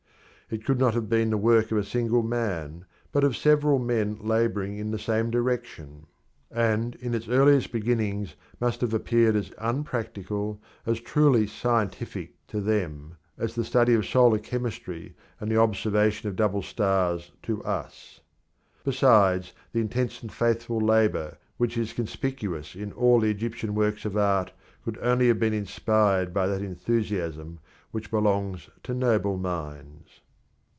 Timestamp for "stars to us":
16.61-18.19